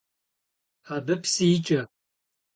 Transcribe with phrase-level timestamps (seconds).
[0.95, 1.81] Абы псы икӀэ.